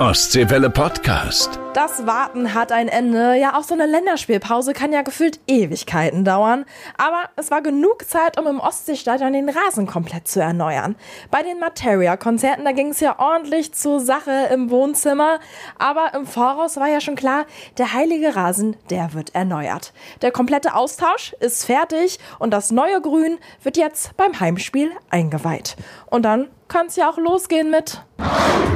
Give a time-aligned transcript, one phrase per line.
[0.00, 1.58] Ostseewelle Podcast.
[1.74, 3.34] Das Warten hat ein Ende.
[3.34, 6.66] Ja, auch so eine Länderspielpause kann ja gefühlt Ewigkeiten dauern.
[6.96, 10.94] Aber es war genug Zeit, um im Ostseestadion den Rasen komplett zu erneuern.
[11.32, 15.40] Bei den Materia-Konzerten, da ging es ja ordentlich zur Sache im Wohnzimmer.
[15.80, 17.44] Aber im Voraus war ja schon klar,
[17.76, 19.92] der heilige Rasen, der wird erneuert.
[20.22, 25.76] Der komplette Austausch ist fertig und das neue Grün wird jetzt beim Heimspiel eingeweiht.
[26.06, 28.00] Und dann kann es ja auch losgehen mit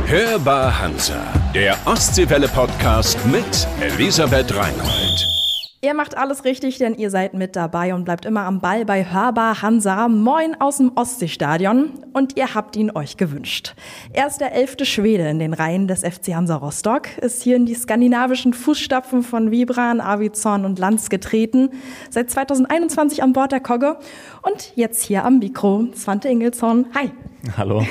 [0.07, 1.23] Hörbar Hansa,
[1.55, 5.42] der Ostseewelle Podcast mit Elisabeth Reinhold.
[5.85, 9.05] Ihr macht alles richtig, denn ihr seid mit dabei und bleibt immer am Ball bei
[9.05, 10.07] Hörbar Hansa.
[10.07, 11.91] Moin aus dem Ostseestadion.
[12.13, 13.75] Und ihr habt ihn euch gewünscht.
[14.13, 17.67] Er ist der elfte Schwede in den Reihen des FC Hansa Rostock, ist hier in
[17.67, 21.71] die skandinavischen Fußstapfen von Vibran, Avizon und Lanz getreten.
[22.11, 23.99] Seit 2021 an Bord der Kogge
[24.43, 25.89] und jetzt hier am Mikro.
[25.97, 26.87] Svante Ingelsson.
[26.95, 27.11] Hi.
[27.57, 27.85] Hallo.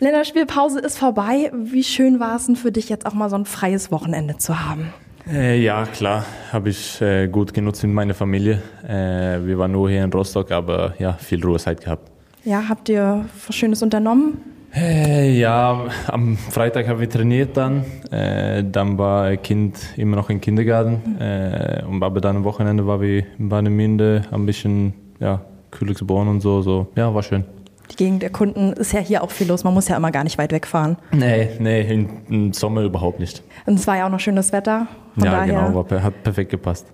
[0.00, 1.50] Länderspielpause ist vorbei.
[1.54, 4.60] Wie schön war es denn für dich jetzt auch mal so ein freies Wochenende zu
[4.60, 4.92] haben?
[5.30, 8.60] Äh, ja, klar, habe ich äh, gut genutzt mit meiner Familie.
[8.86, 12.10] Äh, wir waren nur hier in Rostock, aber ja, viel Ruhezeit gehabt.
[12.44, 14.38] Ja, habt ihr was Schönes unternommen?
[14.74, 17.84] Äh, ja, am Freitag haben wir trainiert dann.
[18.10, 21.20] Äh, dann war ein Kind immer noch im Kindergarten.
[21.20, 26.40] Äh, und aber dann am Wochenende waren wir in Warnemünde, ein bisschen ja, Königsborn und
[26.40, 26.88] so, so.
[26.96, 27.44] Ja, war schön.
[27.90, 29.64] Die Gegend der Kunden ist ja hier auch viel los.
[29.64, 30.96] Man muss ja immer gar nicht weit wegfahren.
[31.12, 33.42] Nee, nee, im Sommer überhaupt nicht.
[33.66, 34.86] Und es war ja auch noch schönes Wetter.
[35.14, 36.86] Von ja, daher genau, war, hat perfekt gepasst.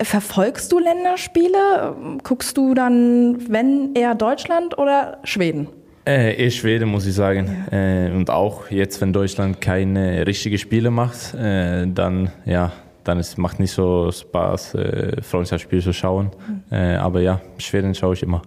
[0.00, 1.94] Verfolgst du Länderspiele?
[2.22, 5.68] Guckst du dann, wenn eher Deutschland oder Schweden?
[6.06, 7.66] Äh, eher Schweden, muss ich sagen.
[7.70, 8.06] Ja.
[8.06, 12.72] Äh, und auch jetzt, wenn Deutschland keine richtigen Spiele macht, äh, dann ja,
[13.04, 16.30] dann es macht nicht so Spaß, äh, Freundschaftsspiele zu schauen.
[16.46, 16.76] Mhm.
[16.76, 18.42] Äh, aber ja, Schweden schaue ich immer.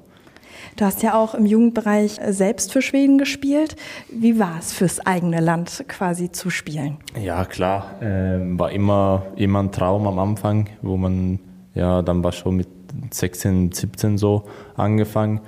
[0.78, 3.78] Du hast ja auch im Jugendbereich selbst für Schweden gespielt.
[4.12, 6.98] Wie war es fürs eigene Land quasi zu spielen?
[7.18, 7.96] Ja, klar.
[8.02, 11.40] Ähm, war immer, immer ein Traum am Anfang, wo man,
[11.76, 12.68] ja, dann war schon mit
[13.10, 14.44] 16, 17 so
[14.76, 15.40] angefangen.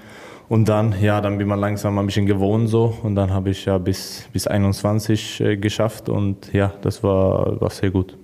[0.47, 2.95] Und dann, ja, dann bin man langsam ein bisschen gewohnt so.
[3.03, 7.69] Und dann habe ich ja bis, bis 21 äh, geschafft und ja, das war, war
[7.69, 8.17] sehr gut.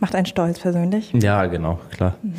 [0.00, 1.12] Macht einen stolz persönlich?
[1.12, 2.16] Ja, genau, klar.
[2.22, 2.34] Mhm.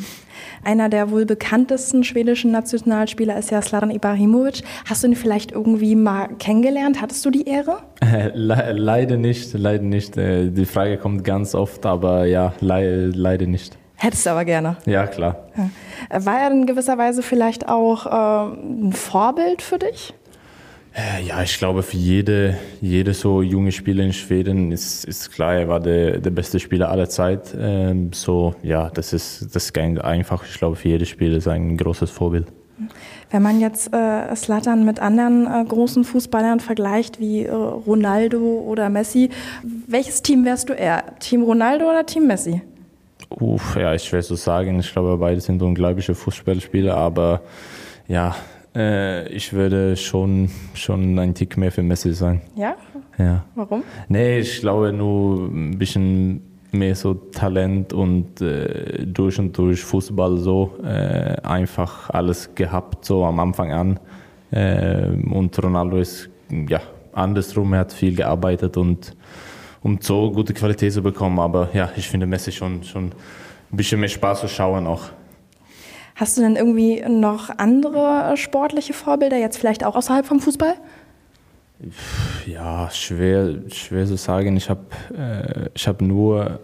[0.64, 4.62] Einer der wohl bekanntesten schwedischen Nationalspieler ist ja Sladan Ibrahimovic.
[4.84, 7.00] Hast du ihn vielleicht irgendwie mal kennengelernt?
[7.00, 7.78] Hattest du die Ehre?
[8.34, 10.16] Le leider nicht, leider nicht.
[10.16, 13.76] Äh, die Frage kommt ganz oft, aber ja, le leider nicht.
[13.96, 14.76] Hättest du aber gerne.
[14.84, 15.36] Ja, klar.
[16.10, 20.12] War er in gewisser Weise vielleicht auch äh, ein Vorbild für dich?
[20.94, 25.54] Äh, ja, ich glaube, für jede, jede so junge Spieler in Schweden ist, ist klar,
[25.54, 27.54] er war der, der beste Spieler aller Zeit.
[27.58, 30.44] Ähm, so, ja, das ist, das ist einfach.
[30.44, 32.46] Ich glaube, für jede Spieler ist ein großes Vorbild.
[33.30, 38.90] Wenn man jetzt äh, Slatan mit anderen äh, großen Fußballern vergleicht, wie äh, Ronaldo oder
[38.90, 39.30] Messi,
[39.86, 41.04] welches Team wärst du eher?
[41.20, 42.60] Team Ronaldo oder Team Messi?
[43.30, 44.78] Uff, ja, ist schwer zu sagen.
[44.80, 47.40] Ich glaube, beide sind unglaubliche Fußballspieler, aber
[48.08, 48.34] ja,
[48.74, 52.40] äh, ich würde schon, schon ein Tick mehr für Messi sein.
[52.54, 52.76] Ja?
[53.18, 53.44] Ja.
[53.54, 53.82] Warum?
[54.08, 60.38] Nee, ich glaube nur ein bisschen mehr so Talent und äh, durch und durch Fußball
[60.38, 64.00] so äh, einfach alles gehabt, so am Anfang an.
[64.50, 66.80] Äh, und Ronaldo ist ja
[67.12, 69.14] andersrum, er hat viel gearbeitet und
[69.82, 71.38] um so gute Qualität zu bekommen.
[71.38, 75.10] Aber ja, ich finde Messi schon, schon ein bisschen mehr Spaß zu schauen auch.
[76.14, 80.74] Hast du denn irgendwie noch andere sportliche Vorbilder, jetzt vielleicht auch außerhalb vom Fußball?
[82.46, 84.56] Ja, schwer, schwer zu sagen.
[84.56, 84.80] Ich habe
[85.16, 86.60] äh, hab nur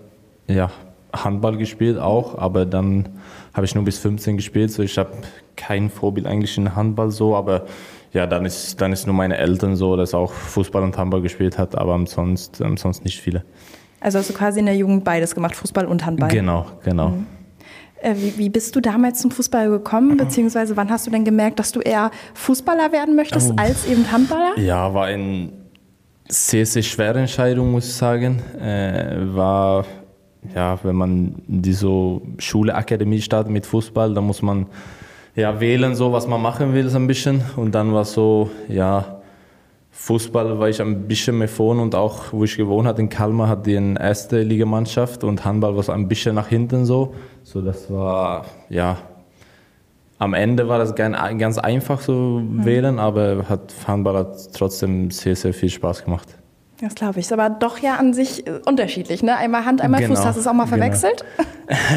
[0.46, 0.70] ja,
[1.12, 3.08] Handball gespielt auch, aber dann
[3.54, 4.70] habe ich nur bis 15 gespielt.
[4.70, 5.10] So ich habe
[5.56, 7.66] kein Vorbild eigentlich in Handball so, aber
[8.12, 11.58] ja, dann ist, dann ist nur meine Eltern so, dass auch Fußball und Handball gespielt
[11.58, 13.44] hat, aber ansonsten, ansonsten nicht viele.
[14.00, 16.30] Also hast du quasi in der Jugend beides gemacht, Fußball und Handball?
[16.30, 17.08] Genau, genau.
[17.08, 17.26] Mhm.
[18.00, 21.58] Äh, wie, wie, bist du damals zum Fußball gekommen, beziehungsweise wann hast du denn gemerkt,
[21.58, 23.54] dass du eher Fußballer werden möchtest oh.
[23.56, 24.56] als eben Handballer?
[24.58, 25.50] Ja, war eine
[26.28, 28.40] sehr, sehr schwere Entscheidung, muss ich sagen.
[28.60, 29.84] Äh, war,
[30.54, 34.66] ja, wenn man die so Schule, Akademie startet mit Fußball, dann muss man
[35.34, 37.42] ja wählen, so was man machen will, so ein bisschen.
[37.56, 39.17] Und dann war so, ja,
[40.00, 43.48] Fußball war ich ein bisschen mehr vorne und auch, wo ich gewohnt habe in Kalmar,
[43.48, 47.14] hat die eine erste Ligamannschaft und Handball war ein bisschen nach hinten so.
[47.42, 48.98] So, das war, ja,
[50.18, 52.64] am Ende war das ganz einfach so mhm.
[52.64, 56.28] wählen, aber hat Handball hat trotzdem sehr, sehr viel Spaß gemacht.
[56.80, 57.26] Das glaube ich.
[57.26, 59.36] Ist aber doch ja an sich äh, unterschiedlich, ne?
[59.36, 60.24] Einmal Hand, einmal genau, Fuß.
[60.24, 60.76] Hast du es auch mal genau.
[60.76, 61.24] verwechselt?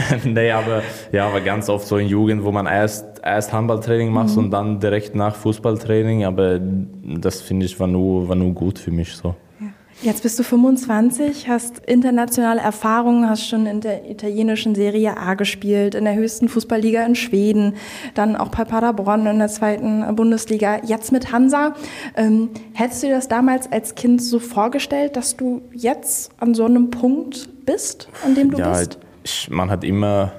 [0.09, 0.21] Genau.
[0.33, 0.81] nee, aber,
[1.11, 4.37] ja, aber ganz oft so in Jugend, wo man erst, erst Handballtraining macht mhm.
[4.37, 6.25] und dann direkt nach Fußballtraining.
[6.25, 9.35] Aber das finde ich war nur, war nur gut für mich so.
[9.59, 9.67] Ja.
[10.01, 15.93] Jetzt bist du 25, hast internationale Erfahrungen, hast schon in der italienischen Serie A gespielt,
[15.93, 17.75] in der höchsten Fußballliga in Schweden,
[18.15, 21.75] dann auch bei Paderborn in der zweiten Bundesliga, jetzt mit Hansa.
[22.15, 26.65] Ähm, hättest du dir das damals als Kind so vorgestellt, dass du jetzt an so
[26.65, 28.97] einem Punkt bist, an dem du ja, bist?
[29.23, 30.31] Ich, man hat immer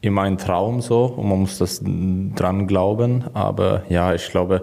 [0.00, 3.24] immer ein Traum so und man muss das dran glauben.
[3.34, 4.62] Aber ja, ich glaube,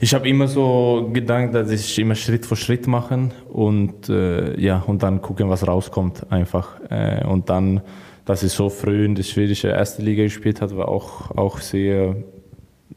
[0.00, 4.82] ich habe immer so gedacht, dass ich immer Schritt für Schritt machen und äh, ja
[4.86, 6.80] und dann gucken, was rauskommt einfach.
[6.90, 7.80] Äh, und dann,
[8.24, 12.16] dass ich so früh in der schwedischen erste Liga gespielt habe, war auch auch sehr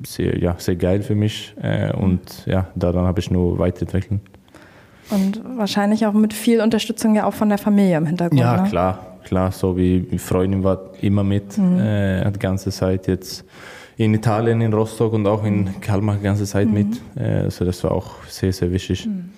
[0.03, 4.21] sehr ja sehr geil für mich äh, und ja daran habe ich nur weiterentwickelt.
[5.11, 8.41] Und wahrscheinlich auch mit viel Unterstützung ja auch von der Familie im Hintergrund.
[8.41, 8.69] Ja, ne?
[8.69, 11.79] klar klar, so wie Freundin war immer mit mhm.
[11.79, 13.43] äh, die ganze Zeit jetzt
[13.97, 16.73] in Italien, in Rostock und auch in Kalmar die ganze Zeit mhm.
[16.73, 17.01] mit.
[17.15, 19.05] Äh, also das war auch sehr, sehr wichtig.
[19.05, 19.31] Mhm.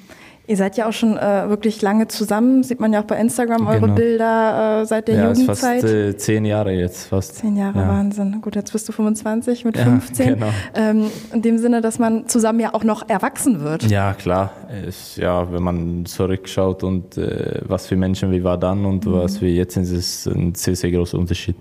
[0.50, 3.68] Ihr seid ja auch schon äh, wirklich lange zusammen, sieht man ja auch bei Instagram
[3.68, 3.96] eure genau.
[3.96, 5.84] Bilder äh, seit der ja, Jugendzeit.
[5.84, 7.36] Ist fast äh, zehn Jahre jetzt fast.
[7.36, 7.88] Zehn Jahre, ja.
[7.90, 8.40] Wahnsinn.
[8.42, 10.36] Gut, jetzt bist du 25 mit ja, 15.
[10.36, 10.48] Genau.
[10.74, 13.84] Ähm, in dem Sinne, dass man zusammen ja auch noch erwachsen wird.
[13.92, 14.52] Ja, klar.
[14.88, 19.14] Ist, ja, wenn man zurückschaut und äh, was für Menschen wir waren dann und mhm.
[19.16, 21.58] was wir jetzt sind, ist ein sehr, sehr großer Unterschied.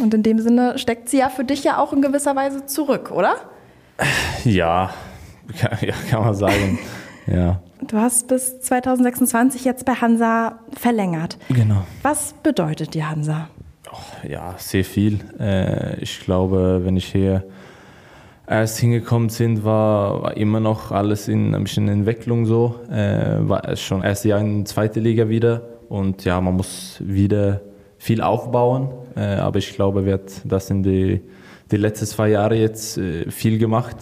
[0.00, 3.10] Und in dem Sinne steckt sie ja für dich ja auch in gewisser Weise zurück,
[3.10, 3.34] oder?
[4.46, 4.94] Ja,
[5.58, 6.78] kann, ja, kann man sagen.
[7.26, 7.60] Ja.
[7.86, 11.36] Du hast bis 2026 jetzt bei Hansa verlängert.
[11.48, 11.84] Genau.
[12.02, 13.48] Was bedeutet dir Hansa?
[13.92, 15.20] Oh, ja, sehr viel.
[15.38, 17.44] Äh, ich glaube, wenn ich hier
[18.46, 22.80] erst hingekommen bin, war, war immer noch alles in ein bisschen Entwicklung so.
[22.90, 27.60] Äh, war schon erste Jahr in der zweiten Liga wieder und ja, man muss wieder
[27.98, 28.88] viel aufbauen.
[29.16, 31.20] Äh, aber ich glaube, wird das in die
[31.70, 33.00] die letzten zwei Jahre jetzt
[33.30, 33.96] viel gemacht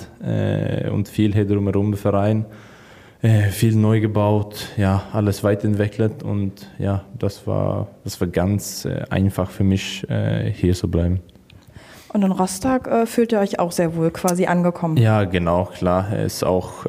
[0.91, 2.45] und viel hier drumherum im Verein
[3.23, 9.05] äh, viel neu gebaut, ja, alles weiterentwickelt und ja, das war, das war ganz äh,
[9.11, 11.21] einfach für mich, äh, hier zu bleiben.
[12.13, 14.97] Und in Rostock äh, fühlt ihr euch auch sehr wohl quasi angekommen?
[14.99, 16.13] Ja, genau, klar.
[16.13, 16.85] Es ist auch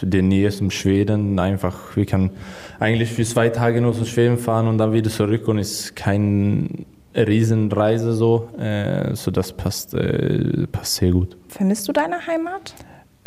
[0.00, 1.38] der Nähe zum Schweden.
[1.38, 2.30] Einfach, wir können
[2.78, 5.96] eigentlich für zwei Tage nur zu Schweden fahren und dann wieder zurück und es ist
[5.96, 6.68] keine
[7.14, 8.48] Riesenreise so.
[8.58, 11.36] Äh, so das passt, äh, passt sehr gut.
[11.48, 12.74] Vermisst du deine Heimat?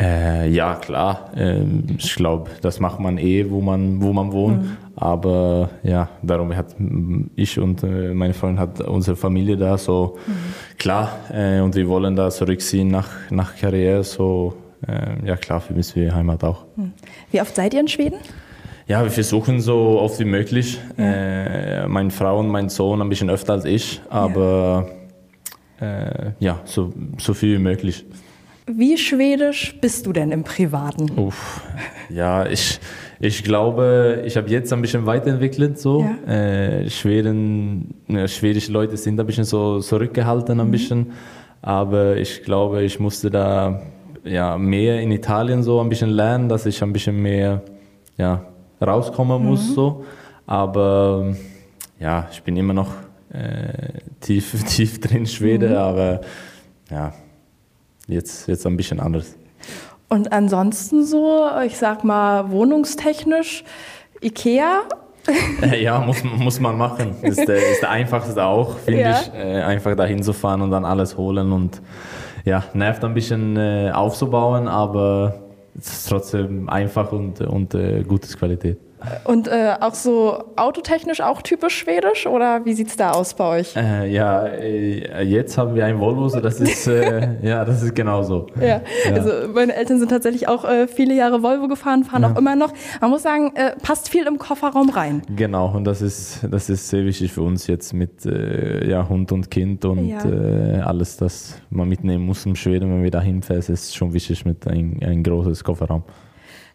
[0.02, 1.32] Äh, ja, klar.
[1.36, 4.64] Ähm, ich glaube, das macht man eh, wo man, wo man wohnt.
[4.64, 4.78] Mhm.
[4.96, 6.76] Aber ja, darum hat
[7.36, 9.78] ich und äh, meine Freundin hat unsere Familie da.
[9.78, 10.78] So mhm.
[10.80, 11.12] klar.
[11.32, 14.04] Äh, und wir wollen da zurückziehen nach, nach Karriere.
[14.04, 14.56] So
[14.88, 16.66] äh, ja, klar, vermissen wir Heimat auch.
[16.76, 16.94] Mhm.
[17.32, 18.18] Wie oft seid ihr in Schweden?
[18.88, 20.80] Ja, wir versuchen so oft wie möglich.
[20.98, 24.90] Äh, meine Frau und mein Sohn ein bisschen öfter als ich, aber
[25.80, 28.04] ja, äh, ja so, so viel wie möglich.
[28.68, 31.10] Wie schwedisch bist du denn im Privaten?
[31.18, 31.62] Uff,
[32.10, 32.80] ja, ich,
[33.20, 35.80] ich glaube, ich habe jetzt ein bisschen weiterentwickelt.
[35.80, 36.06] So.
[36.28, 36.34] Ja.
[36.34, 40.72] Äh, Schweden, ja, schwedische Leute sind ein bisschen so zurückgehalten, ein mhm.
[40.72, 41.12] bisschen.
[41.62, 43.82] Aber ich glaube, ich musste da
[44.24, 47.64] ja, mehr in Italien so ein bisschen lernen, dass ich ein bisschen mehr
[48.18, 48.46] ja,
[48.82, 49.70] rauskommen muss.
[49.70, 49.74] Mhm.
[49.74, 50.06] So.
[50.46, 51.36] Aber
[52.00, 52.92] ja, ich bin immer noch
[53.34, 55.76] äh, tief, tief drin Schwede, mhm.
[55.76, 56.22] aber
[56.90, 57.14] ja,
[58.08, 59.36] jetzt, jetzt ein bisschen anders.
[60.10, 63.64] Und ansonsten so, ich sag mal, wohnungstechnisch,
[64.22, 64.82] Ikea?
[65.82, 67.16] ja, muss, muss man machen.
[67.22, 69.22] Ist der, ist der einfachste auch, finde ja.
[69.22, 69.34] ich.
[69.34, 71.82] Äh, einfach dahin zu fahren und dann alles holen und
[72.44, 75.36] ja, nervt ein bisschen äh, aufzubauen, aber
[75.78, 78.80] es ist trotzdem einfach und, und äh, gutes Qualität.
[79.24, 83.60] Und äh, auch so autotechnisch auch typisch schwedisch oder wie sieht es da aus bei
[83.60, 83.76] euch?
[83.76, 87.96] Äh, ja, äh, jetzt haben wir ein Volvo, so das ist, äh, ja, das ist
[87.96, 88.48] genauso.
[88.60, 88.68] Ja.
[88.68, 88.82] ja.
[89.14, 92.32] also meine Eltern sind tatsächlich auch äh, viele Jahre Volvo gefahren, fahren ja.
[92.32, 92.74] auch immer noch.
[93.00, 95.24] Man muss sagen, äh, passt viel im Kofferraum rein.
[95.36, 99.50] Genau, und das ist, das ist sehr wichtig für uns jetzt mit ja, Hund und
[99.50, 100.20] Kind und ja.
[100.84, 104.68] alles, das man mitnehmen muss in Schweden, wenn wir da hinfahren, ist schon wichtig mit
[104.68, 106.04] ein, ein großes Kofferraum.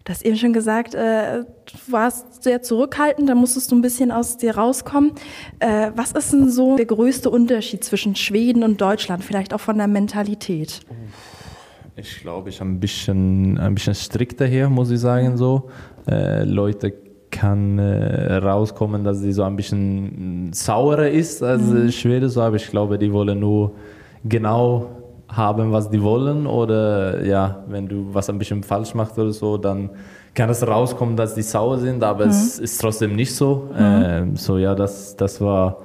[0.06, 4.12] Du hast eben schon gesagt, äh, du warst sehr zurückhaltend, da musstest du ein bisschen
[4.12, 5.10] aus dir rauskommen.
[5.58, 9.78] Äh, was ist denn so der größte Unterschied zwischen Schweden und Deutschland, vielleicht auch von
[9.78, 10.78] der Mentalität?
[11.96, 15.36] Ich glaube, ich habe ein bisschen, ein bisschen strikter hier, muss ich sagen.
[15.36, 15.70] So.
[16.08, 16.94] Äh, Leute
[17.32, 21.90] kann äh, rauskommen, dass sie so ein bisschen saurer ist als mhm.
[21.90, 23.72] Schwede, so, aber ich glaube, die wollen nur
[24.24, 29.32] genau haben, was die wollen oder ja, wenn du was ein bisschen falsch machst oder
[29.32, 29.90] so, dann
[30.34, 32.30] kann es rauskommen, dass die sauer sind, aber mhm.
[32.30, 33.68] es ist trotzdem nicht so.
[33.72, 34.04] Mhm.
[34.04, 35.78] Ähm, so ja, das, das war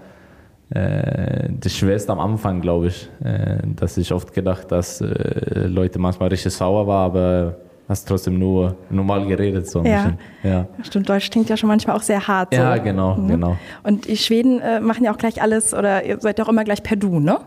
[0.70, 6.00] äh, das Schwerste am Anfang, glaube ich, äh, dass ich oft gedacht, dass äh, Leute
[6.00, 7.56] manchmal richtig sauer waren, aber
[7.90, 9.68] hast trotzdem nur normal geredet.
[9.70, 9.96] So ein Ja.
[9.98, 10.20] bisschen.
[10.44, 10.66] ja.
[10.84, 12.54] Stimmt, Deutsch klingt ja schon manchmal auch sehr hart.
[12.54, 12.62] So.
[12.62, 13.28] Ja, genau, Mhm.
[13.28, 13.58] genau.
[13.84, 16.64] Und die Schweden äh, machen ja auch gleich alles, oder ihr seid ja auch immer
[16.64, 17.40] gleich per Du, ne?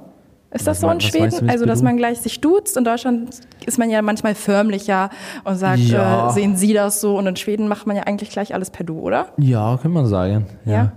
[0.54, 1.50] Ist das so in Schweden?
[1.50, 2.76] Also, dass man gleich sich duzt.
[2.76, 5.11] In Deutschland ist man ja manchmal förmlicher
[5.44, 6.28] und sagt, Ja.
[6.28, 7.18] äh, sehen Sie das so?
[7.18, 9.28] Und in Schweden macht man ja eigentlich gleich alles per Du, oder?
[9.37, 10.46] Ja, kann man sagen.
[10.64, 10.92] Ja.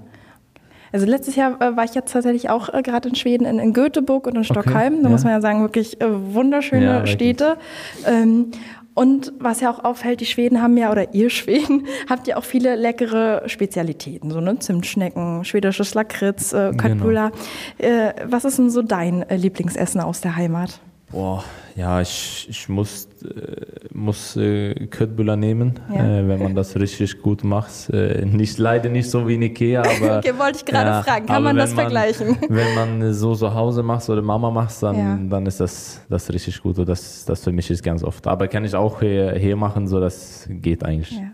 [0.93, 3.73] Also letztes Jahr äh, war ich jetzt tatsächlich auch äh, gerade in Schweden, in, in
[3.73, 4.97] Göteborg und in Stockholm.
[5.01, 5.09] Da ja.
[5.09, 7.07] muss man ja sagen, wirklich äh, wunderschöne Ja.
[7.07, 7.57] Städte.
[8.05, 8.51] Ähm,
[8.97, 12.43] und was ja auch auffällt, die Schweden haben ja, oder ihr Schweden, habt ja auch
[12.43, 14.57] viele leckere Spezialitäten, so ne?
[14.57, 16.81] Zimtschnecken, schwedisches Lakritz, äh, Genau.
[16.81, 17.31] Köttbullar.
[17.77, 20.79] Äh, was ist denn so dein äh, Lieblingsessen aus der Heimat?
[21.09, 21.41] Boah,
[21.77, 26.19] ja, ich, ich muss, äh, muss äh, Köttbullar nehmen, Ja.
[26.19, 27.89] äh, wenn man das richtig gut macht.
[27.91, 30.17] Äh, nicht, leider nicht so wie in Ikea, aber...
[30.17, 31.25] Okay, wollte ich gerade fragen.
[31.25, 32.37] Kann man das wenn vergleichen?
[32.49, 35.17] Wenn man so zu Hause macht oder Mama macht, dann, Ja.
[35.29, 36.77] dann ist das, das richtig gut.
[36.77, 38.27] Und das, das für mich ist ganz oft.
[38.27, 41.11] Aber kann ich auch hier, hier machen, so das geht eigentlich.
[41.17, 41.29] Ja.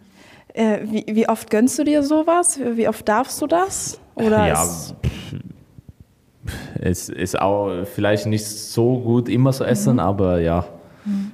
[0.53, 2.59] Äh, wie, wie oft gönnst du dir sowas?
[2.75, 3.99] Wie oft darfst du das?
[4.13, 4.67] Oder ja,
[6.79, 9.53] es ist auch vielleicht nicht so gut immer Mhm.
[9.53, 10.65] zu essen, aber ja,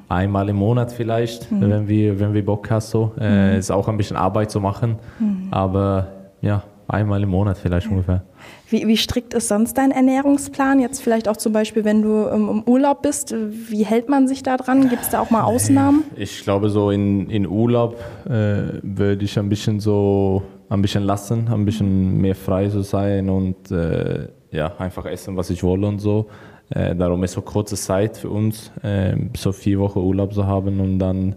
[0.08, 1.62] einmal im Monat vielleicht, Mhm.
[1.62, 2.89] wenn, wir, wenn wir Bock hast.
[2.92, 3.12] So.
[3.20, 5.48] Äh, ist auch ein bisschen Arbeit zu machen, Mhm.
[5.51, 6.08] aber
[6.42, 8.24] ja, einmal im Monat vielleicht ungefähr.
[8.70, 10.80] Wie, wie strikt ist sonst dein Ernährungsplan?
[10.80, 13.36] Jetzt vielleicht auch zum Beispiel, wenn du im, im Urlaub bist,
[13.70, 14.89] wie hält man sich da dran?
[14.89, 16.04] Gibt es da auch mal Ausnahmen?
[16.16, 21.48] Ich glaube, so in, in Urlaub äh, würde ich ein bisschen so ein bisschen lassen,
[21.51, 26.00] ein bisschen mehr frei so sein und äh, ja, einfach essen, was ich will und
[26.00, 26.27] so.
[26.70, 30.79] Äh, darum ist so kurze Zeit für uns, äh, so vier Wochen Urlaub zu haben
[30.79, 31.36] und dann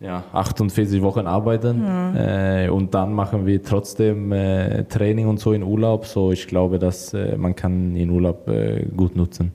[0.00, 1.84] ja, 48 Wochen arbeiten
[2.16, 6.06] äh, und dann machen wir trotzdem äh, Training und so in Urlaub.
[6.06, 9.52] So, ich glaube, dass äh, man kann in Urlaub äh, gut nutzen.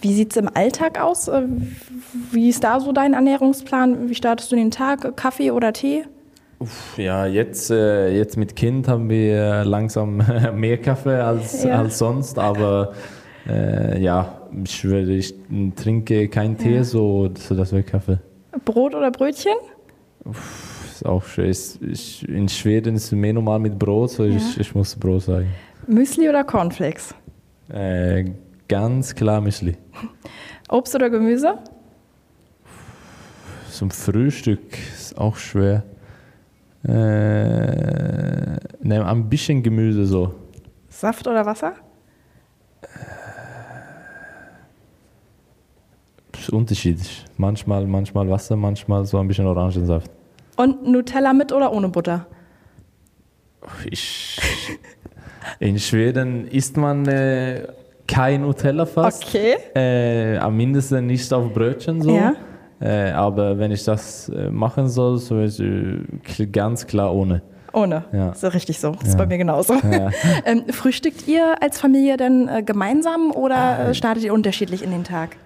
[0.00, 1.30] Wie sieht es im Alltag aus?
[2.32, 4.08] Wie ist da so dein Ernährungsplan?
[4.08, 5.14] Wie startest du den Tag?
[5.16, 6.04] Kaffee oder Tee?
[6.96, 10.22] Ja, jetzt, äh, jetzt mit Kind haben wir langsam
[10.54, 11.78] mehr Kaffee als, Ja.
[11.78, 12.94] als sonst, aber
[13.48, 15.34] äh, ja, ich, würde, ich
[15.76, 18.18] trinke keinen Tee, so, so das wäre Kaffee.
[18.64, 19.52] Brot oder Brötchen?
[20.92, 21.54] Ist auch schön.
[22.26, 25.48] In Schweden ist es mehr normal mit Brot, so ich, ich muss Brot sagen.
[25.86, 27.14] Müsli oder Cornflakes?
[27.68, 28.24] Äh,
[28.66, 29.76] ganz klar Müsli.
[30.68, 31.54] Obst oder Gemüse?
[33.70, 34.60] Zum Frühstück
[34.92, 35.84] ist auch schwer.
[36.84, 36.90] Äh,
[38.80, 40.34] ne, ein bisschen Gemüse so.
[40.88, 41.74] Saft oder Wasser?
[46.38, 47.24] Ist unterschiedlich.
[47.36, 50.10] Manchmal, manchmal Wasser, manchmal so ein bisschen Orangensaft.
[50.56, 52.26] Und Nutella mit oder ohne Butter?
[53.90, 54.40] Ich,
[55.58, 57.66] in Schweden isst man äh,
[58.06, 59.24] kein Nutella fast.
[59.24, 59.56] Okay.
[59.74, 62.14] Äh, am mindesten nicht auf Brötchen so.
[62.16, 62.34] Ja.
[62.80, 67.42] Äh, aber wenn ich das äh, machen soll, so ist äh, ganz klar ohne.
[67.72, 68.04] Ohne.
[68.12, 68.30] Ja.
[68.30, 68.92] Ist ja richtig so.
[69.02, 69.16] Ist Ja.
[69.16, 69.74] bei mir genauso.
[69.74, 70.10] Ja.
[70.44, 75.04] ähm, frühstückt ihr als Familie denn äh, gemeinsam oder äh, startet ihr unterschiedlich in den
[75.04, 75.36] Tag?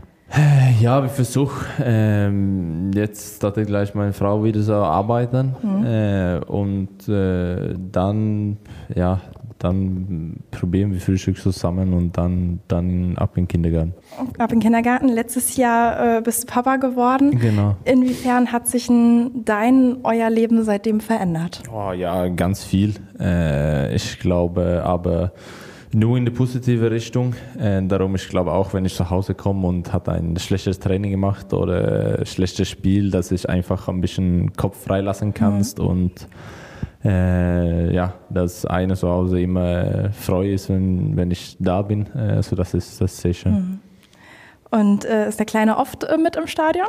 [0.81, 7.75] Ja, wir versuchen ähm, jetzt startet gleich meine Frau wieder so arbeiten äh, und äh,
[7.93, 8.57] dann
[8.95, 9.21] ja
[9.63, 13.95] dann probieren wir Frühstück zusammen und dann dann ab in den Kindergarten.
[14.39, 15.09] Ab im Kindergarten.
[15.09, 17.39] Letztes Jahr äh, bist du Papa geworden.
[17.39, 17.77] Genau.
[17.85, 21.63] Inwiefern hat sich dein, euer Leben seitdem verändert?
[21.73, 22.95] Oh, ja, ganz viel.
[23.21, 25.33] Äh, ich glaube, aber
[25.95, 27.35] nur in die positive Richtung.
[27.59, 31.13] Äh, darum, ich glaube auch, wenn ich zu Hause komme und hat ein schlechtes Training
[31.13, 36.27] gemacht oder ein schlechtes Spiel, dass ich einfach ein bisschen Kopf freilassen kannst und
[37.05, 42.07] äh, ja, dass eine zu Hause immer äh, Freude ist, wenn, wenn ich da bin.
[42.15, 43.51] Äh, so das ist das sicher.
[44.71, 46.89] Und äh, ist der Kleine oft äh, mit im Stadion?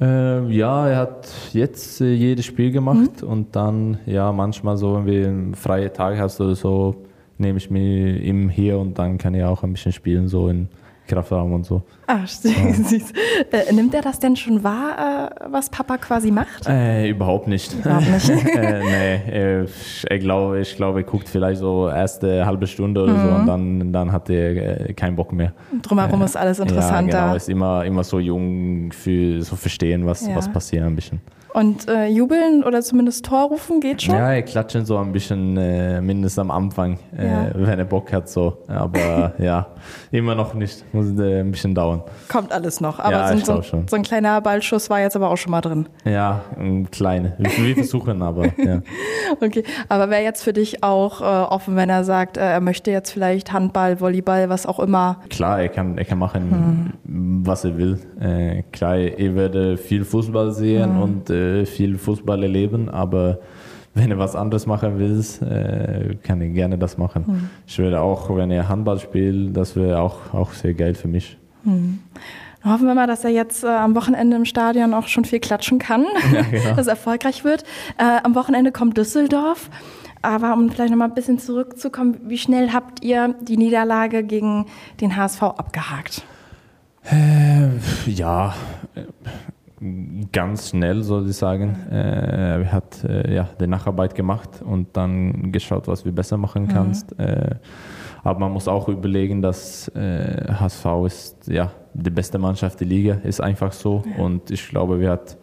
[0.00, 5.06] Äh, ja, er hat jetzt äh, jedes Spiel gemacht und dann, ja, manchmal so, wenn
[5.06, 6.96] wir einen freien Tag hast oder so,
[7.38, 10.68] nehme ich mir ihm hier und dann kann er auch ein bisschen spielen, so in
[11.08, 11.82] Kraftraum und so.
[12.06, 13.12] Ah, süß.
[13.50, 16.66] Äh, nimmt er das denn schon wahr, äh, was Papa quasi macht?
[16.68, 17.74] Äh, überhaupt nicht.
[17.74, 18.28] Überhaupt nicht.
[18.56, 23.18] äh, nee, äh, ich glaube, ich glaube, er guckt vielleicht so erste halbe Stunde oder
[23.18, 25.52] so und dann, dann hat er äh, keinen Bock mehr.
[25.82, 27.20] Drumherum ist alles Ja, interessanter.
[27.22, 30.36] genau, ist immer, immer so jung für so verstehen, was, Ja.
[30.36, 31.20] was passiert ein bisschen.
[31.54, 34.14] Und äh, jubeln oder zumindest Tor rufen geht schon?
[34.14, 37.50] Ja, er klatschen so ein bisschen, äh, mindestens am Anfang, äh, Ja.
[37.54, 38.56] wenn er Bock hat, so.
[38.68, 39.66] Aber ja,
[40.10, 40.82] immer noch nicht.
[40.94, 42.02] Muss äh, ein bisschen dauern.
[42.30, 42.98] Kommt alles noch.
[42.98, 45.60] Aber Ja, so, ich so, so ein kleiner Ballschuss war jetzt aber auch schon mal
[45.60, 45.88] drin.
[46.04, 47.34] Ja, ein kleine.
[47.38, 48.80] Wir, versuchen, aber ja.
[49.40, 52.90] Okay, aber wäre jetzt für dich auch äh, offen, wenn er sagt, äh, er möchte
[52.90, 55.18] jetzt vielleicht Handball, Volleyball, was auch immer.
[55.28, 57.98] Klar, er kann, er kann machen, was er will.
[58.72, 63.38] Klar, er werde viel Fußball sehen und äh, viel Fußball erleben, aber
[63.94, 67.50] wenn er was anderes machen will, äh, kann er gerne das machen.
[67.66, 71.36] Ich werde auch, wenn er Handball spielt, das wäre auch, auch sehr geil für mich.
[72.64, 75.78] Hoffen wir mal, dass er jetzt äh, am Wochenende im Stadion auch schon viel klatschen
[75.78, 76.06] kann,
[76.50, 76.70] genau.
[76.70, 77.64] dass es erfolgreich wird.
[77.98, 79.68] Äh, am Wochenende kommt Düsseldorf.
[80.24, 84.66] Aber um vielleicht nochmal ein bisschen zurückzukommen, wie schnell habt ihr die Niederlage gegen
[85.00, 86.22] den HSV abgehakt?
[88.06, 88.54] Ja,
[88.94, 89.02] äh,
[90.32, 91.76] ganz schnell, soll ich sagen.
[91.90, 96.68] Äh, er hat äh, ja, die Nacharbeit gemacht und dann geschaut, was wir besser machen
[96.68, 97.18] kannst.
[97.18, 97.56] Äh,
[98.24, 103.14] aber man muss auch überlegen, dass äh, HSV ist ja die beste Mannschaft der Liga,
[103.24, 104.02] ist einfach so.
[104.18, 105.36] Und ich glaube, wir hat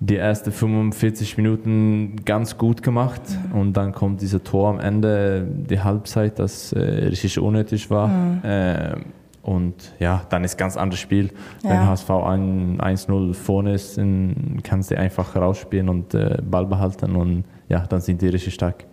[0.00, 3.22] die ersten 45 Minuten ganz gut gemacht
[3.52, 8.10] und dann kommt dieser Tor am Ende, die Halbzeit, das äh, richtig unnötig war.
[8.42, 8.96] Äh,
[9.44, 11.30] und ja, dann ist ganz anderes Spiel.
[11.62, 11.86] Wenn Ja.
[11.86, 17.44] HSV ein- 1-0 vorne ist, dann kannst du einfach rausspielen und äh, Ball behalten und
[17.68, 18.84] ja, dann sind die richtig stark.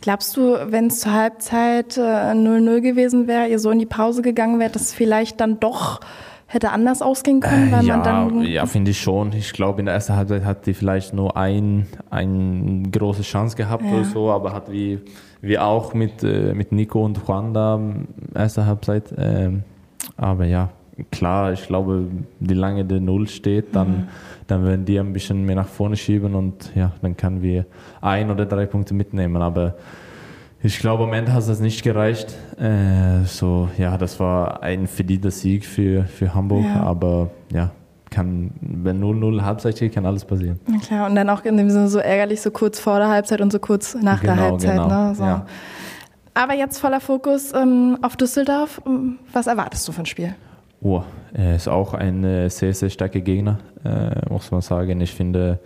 [0.00, 4.22] Glaubst du, wenn es zur Halbzeit äh, 0-0 gewesen wäre, ihr so in die Pause
[4.22, 6.00] gegangen wärt, dass es vielleicht dann doch
[6.46, 9.32] hätte anders ausgehen können, weil ja, man dann ja finde ich schon.
[9.34, 13.84] Ich glaube, in der ersten Halbzeit hat die vielleicht nur ein, eine große Chance gehabt
[13.84, 13.92] Ja.
[13.92, 14.98] oder so, aber hat wie,
[15.42, 19.12] wie auch mit, äh, mit Nico und Juan da ähm, erste Halbzeit.
[20.22, 20.68] Aber ja,
[21.10, 22.08] klar, ich glaube,
[22.40, 24.08] wie lange der Null steht, dann,
[24.46, 27.64] dann werden die ein bisschen mehr nach vorne schieben und ja, dann können wir
[28.02, 29.40] ein oder drei Punkte mitnehmen.
[29.40, 29.76] Aber
[30.62, 32.36] ich glaube, am Ende hat das nicht gereicht.
[32.58, 36.82] Äh, so, ja, das war ein verdienter Sieg für, für Hamburg, Ja.
[36.82, 37.70] aber ja,
[38.10, 40.60] kann, wenn 0-0 Halbzeit steht, kann alles passieren.
[40.68, 43.40] Na klar, und dann auch in dem Sinne so ärgerlich, so kurz vor der Halbzeit
[43.40, 44.72] und so kurz nach der Genau, Halbzeit.
[44.72, 45.14] genau, Ne?
[45.14, 45.22] So.
[45.24, 45.46] ja.
[46.34, 48.80] Aber jetzt voller Fokus ähm, auf Düsseldorf.
[48.86, 50.34] Ähm, Was erwartest du von Spiel?
[50.82, 51.02] Oh,
[51.34, 55.00] er ist auch ein äh, sehr, sehr starker Gegner, äh, muss man sagen.
[55.02, 55.58] Ich finde,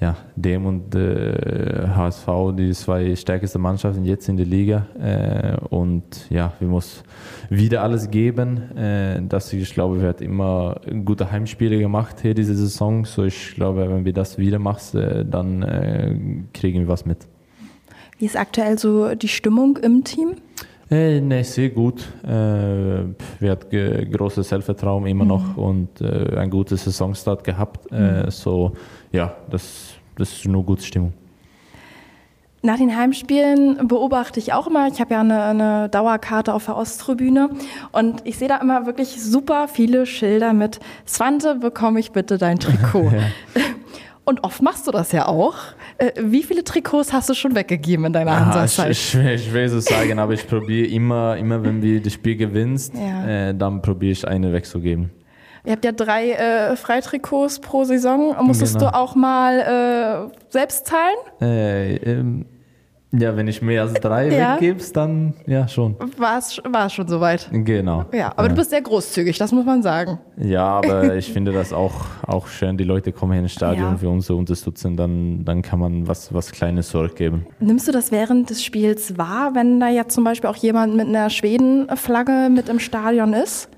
[0.00, 2.26] ja, dem und äh, HSV,
[2.56, 4.86] die zwei stärksten Mannschaften jetzt in der Liga.
[4.98, 7.02] Äh, und ja, wir müssen
[7.50, 8.76] wieder alles geben.
[8.76, 13.04] Äh, das, ich glaube, wir hat immer gute Heimspiele gemacht hier diese Saison.
[13.04, 16.14] So, ich glaube, wenn wir das wieder machen, äh, dann äh,
[16.54, 17.26] kriegen wir was mit.
[18.18, 20.34] Wie ist aktuell so die Stimmung im Team?
[20.90, 22.00] Äh, nee, sehr gut.
[22.24, 27.92] Äh, wir hatten großes Selbstvertrauen immer noch und äh, einen guten Saisonstart gehabt.
[27.92, 28.72] Äh, so,
[29.12, 31.12] ja, das, das ist nur gute Stimmung.
[32.60, 36.76] Nach den Heimspielen beobachte ich auch immer, ich habe ja eine, eine Dauerkarte auf der
[36.76, 37.50] Osttribüne
[37.92, 42.58] und ich sehe da immer wirklich super viele Schilder mit Svante, bekomme ich bitte dein
[42.58, 43.12] Trikot.
[44.28, 45.54] Und oft machst du das ja auch.
[45.96, 49.66] Äh, Wie viele Trikots hast du schon weggegeben in deiner Ah, ich, ich, ich will
[49.70, 53.48] so sagen, aber ich probiere immer, immer, wenn wir das Spiel gewinnst, Ja.
[53.48, 55.10] äh, dann probiere ich eine wegzugeben.
[55.64, 58.36] Ihr habt ja drei äh, Freitrikots pro Saison.
[58.44, 58.90] Musstest Genau.
[58.90, 61.16] du auch mal äh, selbst zahlen?
[61.40, 62.44] Äh, ähm,
[63.12, 64.56] ja, wenn ich mehr als drei Ja.
[64.56, 65.96] weggibst, dann ja schon.
[66.18, 67.48] War es schon soweit?
[67.52, 68.04] Genau.
[68.12, 70.18] Ja, aber du bist sehr großzügig, das muss man sagen.
[70.36, 71.94] Ja, aber ich finde das auch,
[72.26, 72.76] auch schön.
[72.76, 73.96] Die Leute kommen hier ins Stadion Ja.
[73.96, 77.46] für uns zu unterstützen, dann, dann kann man was, was Kleines zurückgeben.
[77.60, 81.06] Nimmst du das während des Spiels wahr, wenn da jetzt zum Beispiel auch jemand mit
[81.08, 83.68] einer Schweden-Flagge mit im Stadion ist?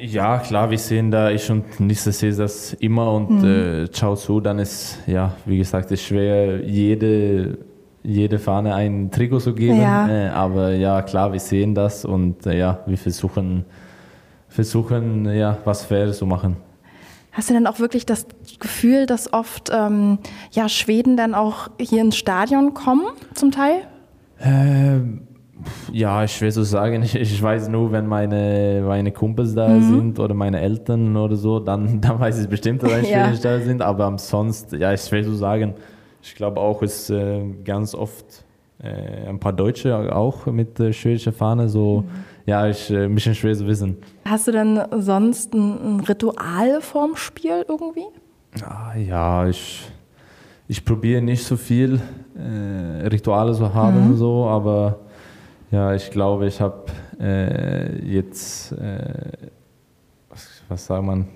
[0.00, 4.40] Ja, klar, wir sehen da, ich und Nisse sehen das immer und äh, schau zu,
[4.40, 7.56] dann ist, ja, wie gesagt, es ist schwer, jede,
[8.02, 9.80] jede Fahne ein Trikot zu geben.
[9.80, 10.08] Ja.
[10.08, 13.64] Äh, aber ja, klar, wir sehen das und äh, ja, wir versuchen,
[14.48, 16.56] versuchen ja, was Faires zu machen.
[17.32, 18.26] Hast du denn auch wirklich das
[18.60, 20.18] Gefühl, dass oft ähm,
[20.50, 23.86] ja, Schweden dann auch hier ins Stadion kommen, zum Teil?
[24.38, 25.22] Ähm,
[25.92, 30.18] ja, ich will so sagen, ich, ich weiß nur, wenn meine, meine Kumpels da sind
[30.18, 33.24] oder meine Eltern oder so, dann, dann weiß ich bestimmt, dass Ja.
[33.24, 33.80] Schwedisch da sind.
[33.80, 35.74] Aber ansonsten, ja, ich will so sagen,
[36.22, 38.44] ich glaube auch, es äh, ganz oft
[38.82, 41.68] äh, ein paar Deutsche auch mit äh, schwedischer Fahne.
[41.68, 42.04] So,
[42.46, 43.96] ja, ich äh, ein bisschen schwer zu wissen.
[44.24, 48.06] Hast du denn sonst ein, ein Ritual vorm Spiel irgendwie?
[48.64, 49.88] Ah, ja, ich,
[50.68, 52.00] ich probiere nicht so viel
[52.36, 54.98] äh, Rituale zu haben, so, aber
[55.70, 56.84] ja, ich glaube, ich habe
[57.18, 59.48] äh, jetzt, äh,
[60.28, 61.28] was, was sagt man,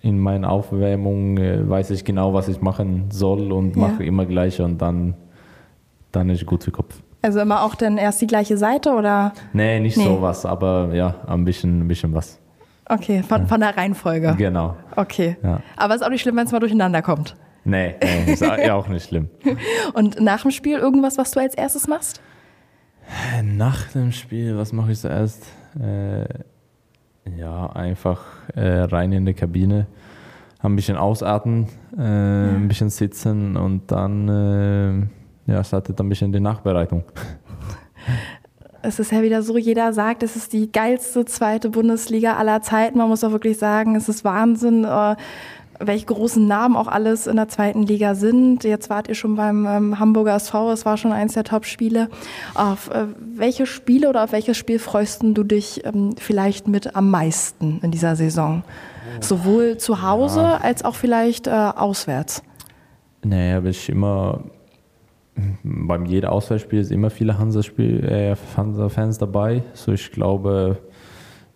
[0.00, 3.88] in meiner Aufwärmung äh, weiß ich genau, was ich machen soll und Ja.
[3.88, 5.14] mache immer gleich und dann,
[6.12, 7.02] dann ist gut für Kopf.
[7.22, 9.32] Also immer auch dann erst die gleiche Seite oder?
[9.52, 10.04] Nee, nicht Nee.
[10.04, 12.38] sowas, aber ja, ein bisschen, ein bisschen was.
[12.88, 14.34] Okay, von, von der Reihenfolge.
[14.38, 14.76] Genau.
[14.96, 15.36] Okay.
[15.42, 15.60] Ja.
[15.76, 17.36] Aber ist auch nicht schlimm, wenn es mal durcheinander kommt.
[17.64, 19.28] Nee, nee ist ja auch nicht schlimm.
[19.94, 22.22] Und nach dem Spiel irgendwas, was du als erstes machst?
[23.42, 25.46] Nach dem Spiel, was mache ich zuerst?
[25.78, 26.24] Äh,
[27.36, 29.86] ja, einfach äh, rein in die Kabine,
[30.60, 35.08] ein bisschen ausatmen, äh, ein bisschen sitzen und dann
[35.46, 37.04] äh, ja, startet ein bisschen die Nachbereitung.
[38.80, 42.98] Es ist ja wieder so, jeder sagt, es ist die geilste zweite Bundesliga aller Zeiten.
[42.98, 45.16] Man muss auch wirklich sagen, es ist Wahnsinn, äh,
[45.78, 48.64] welche großen Namen auch alles in der zweiten Liga sind.
[48.64, 52.08] Jetzt wart ihr schon beim ähm, Hamburger SV, es war schon eins der Top-Spiele.
[52.54, 57.10] Auf äh, welche Spiele oder auf welches Spiel freust du dich ähm, vielleicht mit am
[57.10, 58.64] meisten in dieser Saison?
[59.20, 60.56] Sowohl zu Hause ja.
[60.58, 62.42] als auch vielleicht äh, auswärts.
[63.24, 64.44] Naja, aber ich immer
[65.62, 69.62] beim jedem Auswärtsspiel ist immer viele Hansa-Fans äh, Hansa dabei.
[69.74, 70.78] So ich glaube,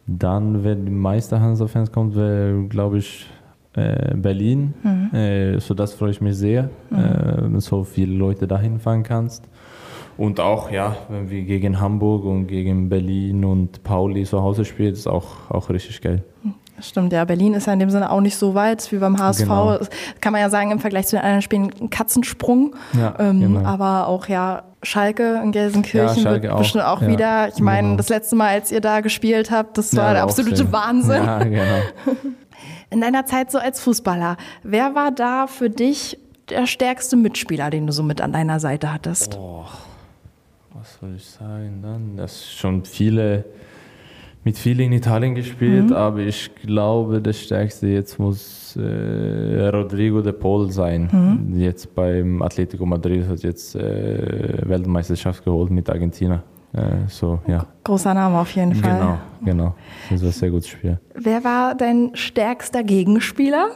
[0.07, 3.27] dann, wenn die meisten Hansa-Fans kommen, wäre, glaube ich,
[3.75, 4.75] äh, Berlin.
[4.83, 5.15] Mhm.
[5.15, 7.57] Äh, so das freue ich mich sehr, mhm.
[7.57, 9.49] äh, so viele Leute dahin fahren kannst.
[10.19, 14.93] Und auch, ja, wenn wir gegen Hamburg und gegen Berlin und Pauli zu Hause spielen,
[14.93, 16.23] ist auch, auch richtig geil.
[16.81, 17.25] Stimmt, ja.
[17.25, 19.43] Berlin ist ja in dem Sinne auch nicht so weit wie beim HSV.
[19.43, 19.79] Genau.
[20.21, 22.75] Kann man ja sagen, im Vergleich zu den anderen Spielen ein Katzensprung.
[22.93, 23.65] Ja, ähm, genau.
[23.65, 26.59] Aber auch ja, Schalke in Gelsenkirchen ja, Schalke wird auch.
[26.59, 27.49] bestimmt auch ja, wieder.
[27.49, 27.97] Ich meine, genau.
[27.97, 31.25] das letzte Mal, als ihr da gespielt habt, das war der absolute Wahnsinn.
[31.25, 31.63] Ja, genau.
[32.91, 37.87] In deiner Zeit so als Fußballer, wer war da für dich der stärkste Mitspieler, den
[37.87, 39.39] du so mit an deiner Seite hattest?
[39.39, 39.65] Oh,
[40.75, 42.17] was soll ich sagen dann?
[42.17, 43.45] Das schon viele
[44.45, 45.93] mit vielen in Italien gespielt, mhm.
[45.93, 51.09] aber ich glaube, der stärkste jetzt muss äh, Rodrigo de Paul sein.
[51.13, 51.61] Mhm.
[51.61, 56.43] Jetzt beim Atletico Madrid hat jetzt äh, Weltmeisterschaft geholt mit Argentina.
[56.75, 57.67] Äh, so, ja.
[57.85, 58.99] Großer Name auf jeden Fall.
[58.99, 59.75] Genau, genau.
[60.11, 60.99] Das war ein sehr gutes Spiel.
[61.15, 63.71] Wer war dein stärkster Gegenspieler?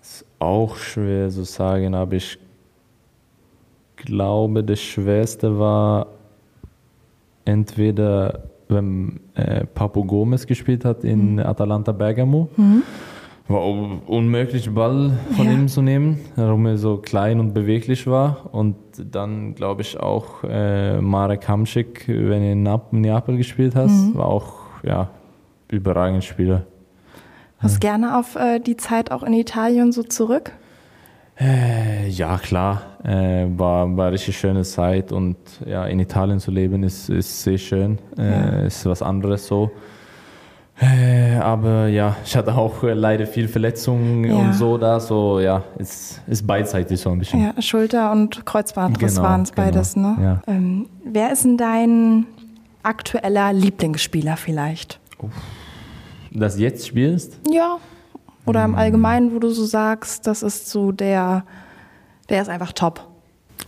[0.00, 2.38] Ist auch schwer zu sagen, aber ich
[3.96, 6.06] glaube, das Schwerste war
[7.44, 11.40] entweder, wenn äh, Papo Gomez gespielt hat in mhm.
[11.40, 12.48] Atalanta Bergamo.
[12.56, 12.82] Mhm.
[13.48, 15.52] War unmöglich, Ball von ja.
[15.52, 18.50] ihm zu nehmen, warum er so klein und beweglich war.
[18.52, 24.14] Und dann glaube ich auch äh, Marek Hamsik, wenn er in Neapel gespielt hat, mhm.
[24.16, 25.08] war auch ja,
[25.68, 26.66] überragend Spieler.
[27.58, 27.90] Hast ja.
[27.90, 30.52] gerne auf äh, die Zeit auch in Italien so zurück?
[31.40, 32.82] Äh, ja, klar.
[33.04, 37.42] Äh, war, war eine richtig schöne Zeit und ja, in Italien zu leben ist, ist
[37.42, 37.98] sehr schön.
[38.18, 38.48] Äh, ja.
[38.62, 39.70] Ist was anderes so.
[40.80, 44.34] Äh, aber ja, ich hatte auch äh, leider viel Verletzungen ja.
[44.34, 45.00] und so da.
[45.00, 47.42] So, ja, es ist beidseitig so ein bisschen.
[47.42, 49.66] Ja, Schulter- und Kreuzbandriss genau, waren es genau.
[49.66, 50.16] beides, ne?
[50.20, 50.42] Ja.
[50.46, 52.26] Ähm, wer ist denn dein
[52.84, 55.00] aktueller Lieblingsspieler vielleicht?
[56.30, 57.40] Das jetzt spielst?
[57.50, 57.78] Ja.
[58.46, 61.44] Oder im Allgemeinen, wo du so sagst, das ist so der,
[62.30, 63.06] der ist einfach top.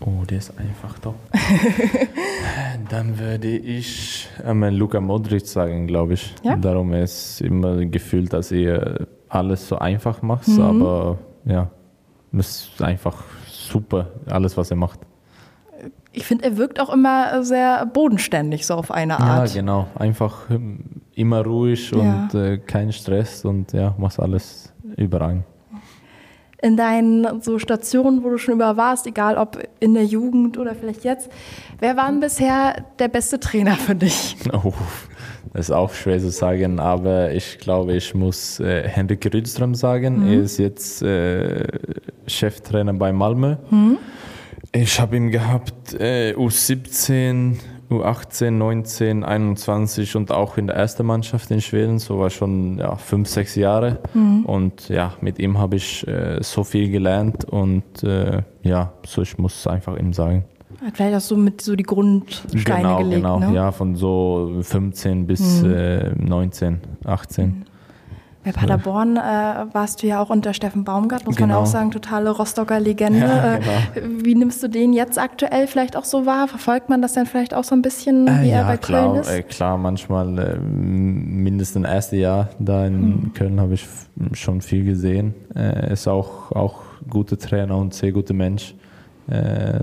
[0.00, 1.16] Oh, der ist einfach top.
[2.88, 6.34] Dann würde ich einmal Luka Modric sagen, glaube ich.
[6.42, 6.56] Ja?
[6.56, 10.60] Darum ist immer gefühlt, dass er alles so einfach macht, mhm.
[10.60, 11.70] aber ja,
[12.32, 15.00] ist einfach super, alles, was er macht.
[16.12, 19.54] Ich finde, er wirkt auch immer sehr bodenständig, so auf eine Art.
[19.54, 19.86] Ja, genau.
[19.94, 20.48] Einfach
[21.14, 22.44] immer ruhig und ja.
[22.44, 25.44] äh, kein Stress und ja, macht alles überragend.
[26.62, 30.74] In deinen so Stationen, wo du schon über warst, egal ob in der Jugend oder
[30.74, 31.30] vielleicht jetzt,
[31.78, 34.36] wer war denn bisher der beste Trainer für dich?
[34.52, 34.72] Oh,
[35.52, 40.20] das ist auch schwer zu sagen, aber ich glaube, ich muss äh, Henrik Rydström sagen.
[40.20, 40.32] Mhm.
[40.32, 41.66] Er ist jetzt äh,
[42.26, 43.56] Cheftrainer bei Malmö.
[43.70, 43.98] Mhm.
[44.72, 47.56] Ich habe ihn gehabt äh, U17,
[47.90, 52.94] U18, 19, 21 und auch in der ersten Mannschaft in Schweden, so war schon ja,
[52.96, 53.98] fünf, sechs Jahre.
[54.14, 54.44] Mhm.
[54.46, 59.38] Und ja, mit ihm habe ich äh, so viel gelernt und äh, ja, so ich
[59.38, 60.44] muss einfach ihm sagen.
[60.84, 63.54] Hat vielleicht auch so mit so die Grundsteine genau, gelegt, Genau, ne?
[63.54, 65.74] ja, von so 15 bis mhm.
[65.74, 67.46] äh, 19, 18.
[67.46, 67.62] Mhm.
[68.42, 69.20] Bei Paderborn äh,
[69.72, 71.48] warst du ja auch unter Steffen Baumgart, muss genau.
[71.48, 73.20] man ja auch sagen, totale Rostocker Legende.
[73.20, 73.60] Ja, äh,
[73.94, 74.24] genau.
[74.24, 76.48] Wie nimmst du den jetzt aktuell vielleicht auch so wahr?
[76.48, 79.10] Verfolgt man das dann vielleicht auch so ein bisschen, äh, wie äh, er bei klar,
[79.10, 79.30] Köln ist?
[79.30, 83.34] Äh, klar, manchmal äh, mindestens das erste Jahr da in hm.
[83.34, 83.86] Köln habe ich
[84.32, 85.34] schon viel gesehen.
[85.54, 88.74] Er ist auch, auch guter Trainer und sehr guter Mensch.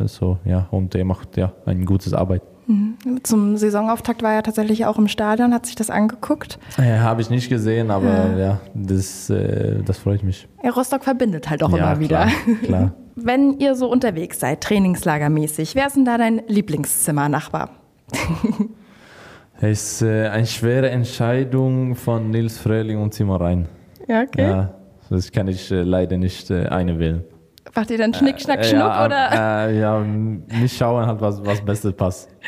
[0.05, 2.41] so, ja, und er macht ja ein gutes Arbeit.
[2.67, 2.97] Mhm.
[3.23, 6.59] Zum Saisonauftakt war er tatsächlich auch im Stadion, hat sich das angeguckt.
[6.77, 10.47] Ja, Habe ich nicht gesehen, aber ja, ja das, äh, das freut mich.
[10.63, 12.27] Ja, Rostock verbindet halt auch ja, immer wieder.
[12.27, 12.93] Klar, klar.
[13.15, 17.71] Wenn ihr so unterwegs seid, trainingslagermäßig, wer ist denn da dein Lieblingszimmernachbar?
[19.59, 23.69] Es ist äh, eine schwere Entscheidung von Nils Fröhling und Simon Rhein.
[24.07, 24.41] Ja, okay.
[24.43, 24.73] Ja,
[25.09, 27.23] das kann ich äh, leider nicht äh, eine wählen.
[27.77, 29.67] Macht ihr dann Schnick, Schnack, Schnuck ja, oder?
[29.69, 32.27] Äh, ja, nicht schauen halt, was, was Bestes passt.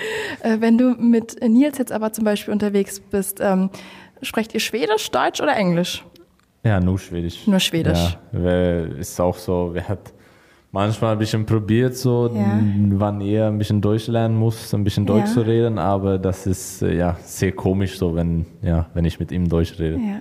[0.42, 3.70] Äh, wenn du mit Nils jetzt aber zum Beispiel unterwegs bist, ähm,
[4.22, 6.04] sprecht ihr Schwedisch, Deutsch oder Englisch?
[6.64, 7.46] Ja, nur Schwedisch.
[7.46, 8.18] Nur Schwedisch.
[8.32, 10.14] Ja, weil ist auch so, wir hat
[10.72, 12.60] manchmal ein bisschen probiert, so, Ja.
[12.94, 15.34] wann er ein bisschen Deutsch lernen muss, ein bisschen Deutsch Ja.
[15.34, 19.32] zu reden, aber das ist äh, ja sehr komisch so, wenn, ja, wenn ich mit
[19.32, 19.98] ihm Deutsch rede.
[19.98, 20.20] Ja.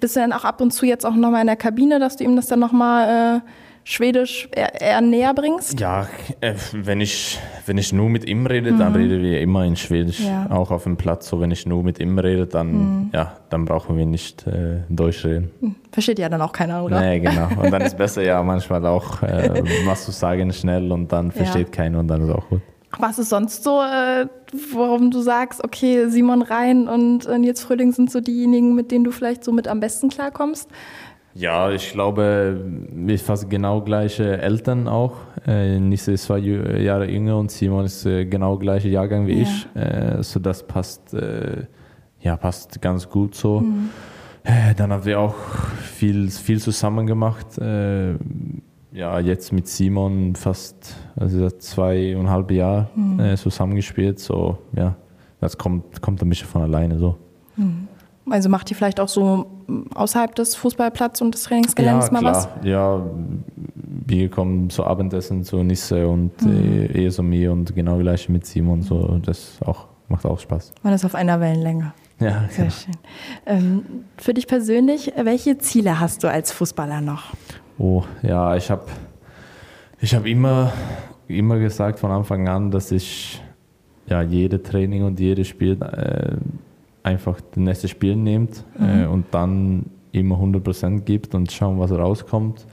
[0.00, 2.24] Bist du dann auch ab und zu jetzt auch nochmal in der Kabine, dass du
[2.24, 3.40] ihm das dann nochmal äh,
[3.86, 5.78] Schwedisch eher, eher näher bringst?
[5.78, 6.08] Ja,
[6.40, 10.20] äh, wenn ich, wenn ich nur mit ihm rede, dann reden wir immer in Schwedisch,
[10.20, 10.26] Mhm.
[10.26, 10.40] Ja.
[10.48, 10.52] Mhm.
[10.52, 11.28] auch auf dem Platz.
[11.28, 15.24] So, wenn ich nur mit ihm rede, dann, ja, dann brauchen wir nicht äh, Deutsch
[15.24, 15.50] reden.
[15.92, 16.98] Versteht ja dann auch keiner, oder?
[17.00, 17.48] Nee, genau.
[17.62, 21.70] Und dann ist besser ja manchmal auch äh, was zu sagen schnell und dann versteht
[21.70, 22.60] keiner und dann ist auch gut.
[22.98, 24.26] Was ist sonst so, äh,
[24.72, 29.04] warum du sagst, okay, Simon Rhein und äh, Nils Fröhling sind so diejenigen, mit denen
[29.04, 30.70] du vielleicht so mit am besten klarkommst?
[31.36, 35.14] Ja, ich glaube, wir fast genau gleiche Eltern auch.
[35.46, 39.42] Äh, Nisse ist zwei Jü- Jahre jünger und Simon ist äh, genau gleiche Jahrgang wie
[39.42, 39.42] Ja.
[39.42, 39.66] ich.
[39.74, 41.64] Äh, so das passt, äh,
[42.20, 43.64] ja, passt ganz gut so.
[44.44, 45.34] Äh, dann haben wir auch
[45.82, 47.58] viel, viel zusammen gemacht.
[47.58, 48.12] Äh,
[48.92, 54.20] ja, jetzt mit Simon fast also seit zweieinhalb Jahren äh, zusammengespielt.
[54.20, 54.94] So, ja,
[55.40, 57.16] das kommt, kommt ein bisschen von alleine so.
[58.28, 62.20] Also macht ihr vielleicht auch so mm, außerhalb des Fußballplatz und des Trainingsgeländes ja, mal
[62.20, 62.34] klar.
[62.34, 62.48] was?
[62.66, 63.02] Ja,
[64.06, 68.46] wir kommen zu Abendessen zu Nisse und äh, eher so mir und genau gleich mit
[68.46, 68.82] Simon.
[68.82, 70.72] So, das auch, macht auch Spaß.
[70.82, 71.92] Man ist auf einer Wellenlänge.
[72.20, 72.70] Ja, Sehr genau.
[72.70, 72.94] schön.
[73.46, 73.84] Ähm,
[74.16, 77.32] für dich persönlich, welche Ziele hast du als Fußballer noch?
[77.78, 78.84] Oh, ja, ich habe
[80.00, 80.72] ich hab immer,
[81.28, 83.42] immer gesagt von Anfang an, dass ich
[84.06, 86.36] ja, jede Training und jedes Spiel äh,
[87.04, 92.66] einfach das nächste Spiel nimmt äh, und dann immer 100% gibt und schauen, was rauskommt.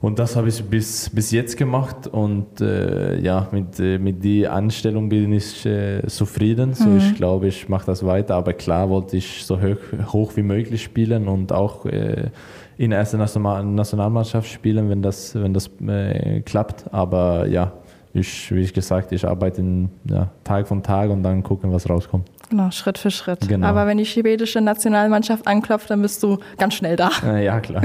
[0.00, 4.54] Und das habe ich bis, bis jetzt gemacht und äh, ja, mit, äh, mit der
[4.54, 6.72] Anstellung bin ich äh, zufrieden.
[6.72, 9.76] So, ich glaube, ich mache das weiter, aber klar wollte ich so hoch,
[10.12, 12.30] hoch wie möglich spielen und auch äh,
[12.78, 16.94] in der ersten National Nationalmannschaft spielen, wenn das, wenn das äh, klappt.
[16.94, 17.74] Aber ja,
[18.12, 21.88] ich, wie ich gesagt, ich arbeite in, ja, Tag von Tag und dann gucken, was
[21.88, 22.28] rauskommt.
[22.48, 23.48] Genau, Schritt für Schritt.
[23.48, 23.66] Genau.
[23.68, 27.10] Aber wenn die schwedische Nationalmannschaft anklopft, dann bist du ganz schnell da.
[27.38, 27.84] Ja, klar.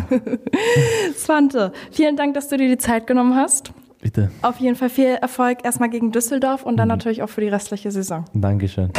[1.16, 3.72] Svante, vielen Dank, dass du dir die Zeit genommen hast.
[4.02, 4.32] Bitte.
[4.42, 7.92] Auf jeden Fall viel Erfolg erstmal gegen Düsseldorf und dann natürlich auch für die restliche
[7.92, 8.26] Saison.
[8.34, 8.92] Dankeschön.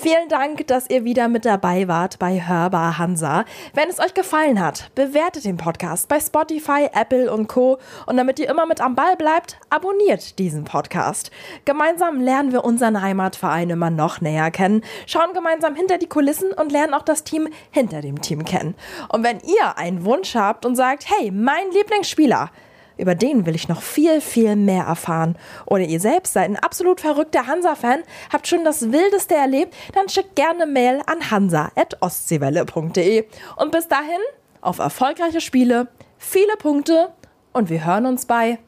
[0.00, 3.44] Vielen Dank, dass ihr wieder mit dabei wart bei Hörbar Hansa.
[3.74, 7.78] Wenn es euch gefallen hat, bewertet den Podcast bei Spotify, Apple und Co.
[8.06, 11.32] Und damit ihr immer mit am Ball bleibt, abonniert diesen Podcast.
[11.64, 16.70] Gemeinsam lernen wir unseren Heimatverein immer noch näher kennen, schauen gemeinsam hinter die Kulissen und
[16.70, 18.76] lernen auch das Team hinter dem Team kennen.
[19.08, 22.52] Und wenn ihr einen Wunsch habt und sagt, hey, mein Lieblingsspieler,
[22.98, 25.36] über den will ich noch viel, viel mehr erfahren.
[25.66, 30.36] Oder ihr selbst seid ein absolut verrückter Hansa-Fan, habt schon das Wildeste erlebt, dann schickt
[30.36, 33.24] gerne Mail an hansa.ostseewelle.de.
[33.56, 34.20] Und bis dahin,
[34.60, 37.12] auf erfolgreiche Spiele, viele Punkte
[37.52, 38.58] und wir hören uns bei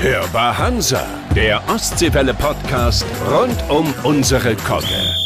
[0.00, 5.25] Hörbar Hansa, der Ostseewelle Podcast rund um unsere Kogge.